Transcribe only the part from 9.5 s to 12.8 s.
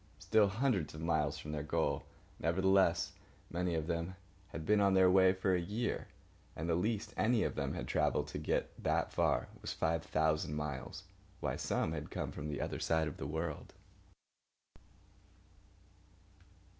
was five thousand miles, while some had come from the other